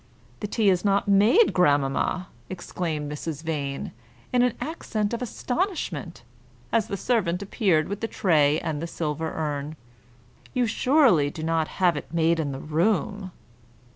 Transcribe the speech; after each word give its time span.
"The 0.39 0.47
tea 0.47 0.71
is 0.71 0.83
not 0.83 1.07
made, 1.07 1.53
grandmamma!" 1.53 2.25
exclaimed 2.49 3.11
Mrs. 3.11 3.43
Vane, 3.43 3.91
in 4.33 4.41
an 4.41 4.55
accent 4.59 5.13
of 5.13 5.21
astonishment, 5.21 6.23
as 6.71 6.87
the 6.87 6.97
servant 6.97 7.43
appeared 7.43 7.87
with 7.87 7.99
the 8.01 8.07
tray 8.07 8.59
and 8.61 8.81
the 8.81 8.87
silver 8.87 9.31
urn. 9.31 9.75
"You 10.55 10.65
surely 10.65 11.29
do 11.29 11.43
not 11.43 11.67
have 11.77 11.95
it 11.95 12.11
made 12.11 12.39
in 12.39 12.51
the 12.51 12.57
room." 12.59 13.29